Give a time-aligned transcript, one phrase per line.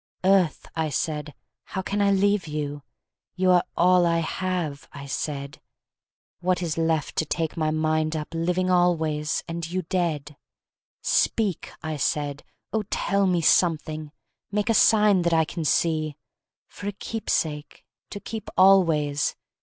[0.23, 2.81] "Earth," I said, "how can I leave you?"
[3.35, 5.61] "You are all I have," I said;
[6.39, 10.37] "What is left to take my mind up, Living always, and you dead?"
[11.03, 12.43] "Speak!" I said,
[12.73, 14.11] "Oh, tell me something!
[14.51, 16.17] Make a sign that I can see!
[16.67, 17.85] For a keepsake!
[18.09, 19.35] To keep always!